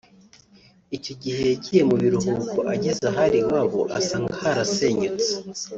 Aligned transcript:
Icyo 0.97 1.13
gihe 1.21 1.39
yagiye 1.51 1.81
mu 1.89 1.95
biruhuko 2.01 2.57
ageze 2.73 3.01
ahari 3.11 3.37
iwabo 3.43 3.79
asanga 3.97 4.33
harasenyutse 4.41 5.31